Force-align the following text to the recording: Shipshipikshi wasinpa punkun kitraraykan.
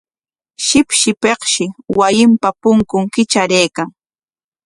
Shipshipikshi 0.65 1.65
wasinpa 1.97 2.49
punkun 2.61 3.03
kitraraykan. 3.13 3.89